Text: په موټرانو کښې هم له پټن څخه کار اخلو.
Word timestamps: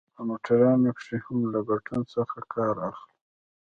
په 0.15 0.21
موټرانو 0.27 0.89
کښې 0.97 1.17
هم 1.25 1.39
له 1.53 1.59
پټن 1.67 2.01
څخه 2.13 2.37
کار 2.53 2.75
اخلو. 2.89 3.09